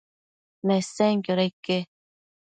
Nesenquioda 0.69 1.43
ique? 1.49 1.77